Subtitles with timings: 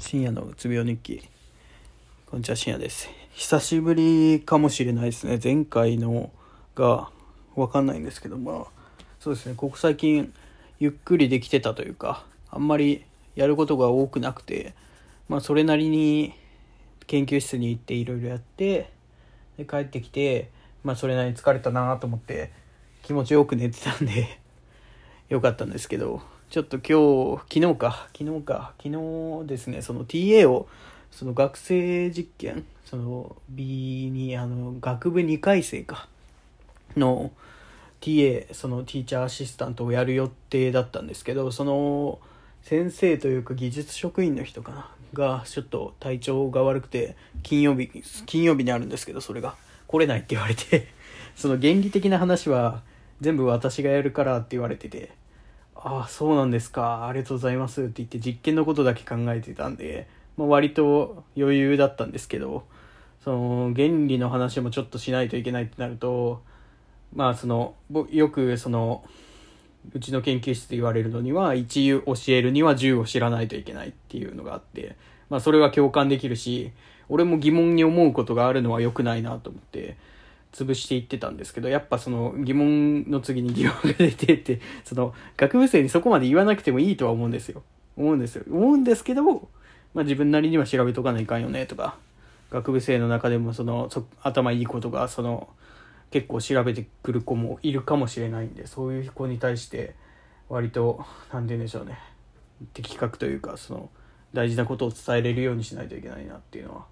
[0.00, 1.28] 深夜のうつ病日記。
[2.26, 3.10] こんにちは深夜です。
[3.32, 5.40] 久しぶりかもしれないですね。
[5.42, 6.30] 前回の
[6.76, 7.10] が
[7.56, 8.64] 分かんないんですけどまあ
[9.18, 9.54] そうですね。
[9.56, 10.32] ここ最近
[10.78, 14.74] ゆっくりできてたというかあんまりやることが多くなくて
[15.28, 16.32] まあそれなりに
[17.08, 18.92] 研究室に行っていろいろやって
[19.56, 20.50] で帰ってきて
[20.84, 22.52] まあそれなりに疲れたなと思って
[23.02, 24.38] 気持ちよく寝てたんで
[25.28, 26.37] よかったんですけど。
[26.50, 30.66] ちょっと今日、昨日か、昨日か、昨日ですね、その TA を、
[31.10, 36.08] その学生実験、その B に、あの、学部2回生か、
[36.96, 37.32] の
[38.00, 42.18] TA、そのティーチャーアシスタントをやる予定だったんですけど、その
[42.62, 47.90] 先生というか技術職員の人かな、がちょっと体調が悪くて、金曜日、
[48.24, 49.54] 金曜日にあるんですけど、それが。
[49.88, 50.86] 来れないって言われて、
[51.34, 52.82] その原理的な話は
[53.20, 55.10] 全部私がやるからって言われてて、
[55.80, 57.06] ああ、そうなんですか。
[57.06, 62.64] ありがとうございますって言って実験のことだけ考えてたんで、まあ、割と余裕だったんですけど、
[63.22, 66.42] その原理の話もちょっとしないといけないってなると、
[67.14, 67.74] まあその、
[68.10, 69.04] よくその、
[69.92, 74.96] うちの研究室で言われるのには、1教えるには10を知らないといけないっていうのがあって、
[75.30, 76.72] まあそれは共感できるし、
[77.08, 79.96] 俺も疑問に思うことがあるのは良くないなと思って、
[80.52, 87.62] 潰していってたんですけど、やっぱその疑問の次に疑問が出てって、 その学部生にそこまで言わなくてもいいとは思うんですよ。
[87.96, 88.44] 思うんですよ。
[88.50, 89.22] 思うんですけど、
[89.94, 91.96] まあ自分なりには調べとかないかんよねとか、
[92.50, 95.48] 学部生の中でもそのそ頭いい子とか、その
[96.10, 99.94] 結構調べてくる子もいるかもしれないんで、そういう子に対して
[100.48, 101.98] 割と、なんて言うんでしょうね。
[102.72, 103.90] 的確というか、その
[104.32, 106.86] 大事なことを伝えれるようにしないといけないなっていうのは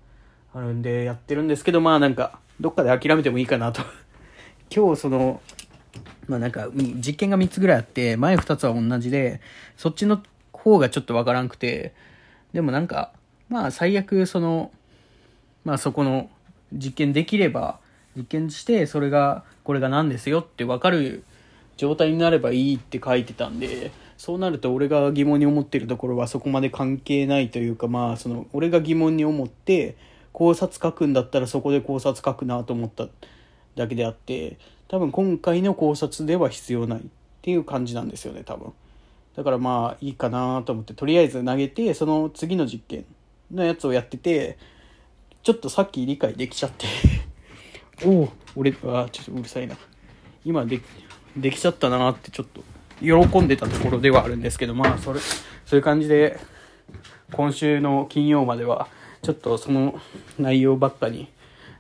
[0.54, 3.82] あるんでやってるんですけど、まあなんか、どっかで諦めてもいいかなと。
[4.74, 5.40] 今日その、
[6.28, 9.40] まあなんか、実験が3つぐらいあって、前2つは同じで、
[9.76, 11.94] そっちの方がちょっとわからんくて、
[12.52, 13.12] でもなんか、
[13.48, 14.72] まあ最悪その、
[15.64, 16.30] まあそこの
[16.72, 17.78] 実験できれば、
[18.16, 21.24] 実験して、それが、これが何ですよってわかる
[21.76, 29.96] 状態になればいいって書いてたんで、そうなると俺が疑問に思ってるところはそこまで関係ないというか、まあその、俺が疑問に思って、
[30.36, 33.06] 考察書くんだったらそこで考察書くなと思った
[33.74, 37.02] だけであって多分今回の考察では必要ないっ
[37.40, 38.74] ていう感じなんですよね多分。
[39.34, 43.06] だからまあいいかなと思ってとりあえず投げてその次の実験
[43.50, 44.58] のやつをやってて
[45.42, 46.86] ちょっとさっき理解できちゃって。
[48.04, 49.74] おお俺はちょっとうるさいな。
[50.44, 50.82] 今で
[51.34, 52.62] できちゃったなってちょっと
[53.00, 55.20] 喜んでたところではあるんですけどまあそれ
[55.64, 56.38] そういう感じで
[57.32, 58.88] 今週の金曜までは
[59.22, 60.00] ちょっとその
[60.38, 61.28] 内容ばっかに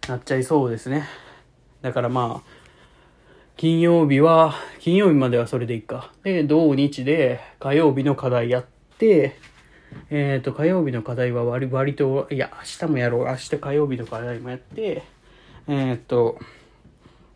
[0.08, 1.06] なっちゃいそうですね。
[1.82, 2.50] だからまあ、
[3.56, 6.12] 金曜日は、金曜日まではそれでいいか。
[6.22, 8.64] で、土日で火曜日の課題やっ
[8.98, 9.38] て、
[10.10, 13.24] えっ、ー、と、火曜日の課題は割割と、いや、明日もやろう。
[13.26, 15.04] 明日火曜日の課題もやって、
[15.68, 16.38] えっ、ー、と、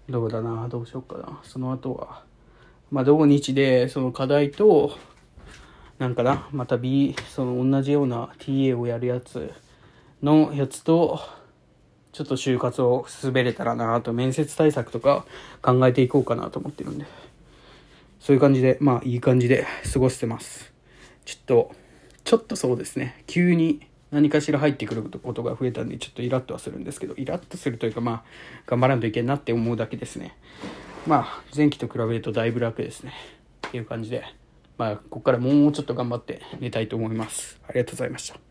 [0.09, 1.41] どうだな、どうしようかな。
[1.43, 2.25] その後は、
[2.91, 4.99] まあ、土日でその課題と、
[5.99, 9.53] なんかな、また B、その同じような TA をやるやつ、
[10.22, 11.20] のやつと、
[12.12, 15.25] ちょっと就活を進めれたらなと、面接対策とか
[15.62, 17.06] 考えていこうかなと思ってるんで。
[18.19, 20.72] そういう感じで、まあいい感じで過ごしてます。
[21.25, 21.72] ちょっと、
[22.25, 28.22] ちょっとそうですね、急に何かしら入ってくることが増えたんで、ちょっとイラッとはするんですけど、イラッとするというか、まあ、
[28.66, 30.37] 頑張らんといけんなって思うだけですね。
[31.06, 33.12] まあ、前期と比べるとだいぶ楽ですね。
[33.69, 34.25] っていう感じで、
[34.76, 37.60] まあ、ここからもうちょっと頑張って寝たいと思います。
[37.66, 38.50] ありがとうございました。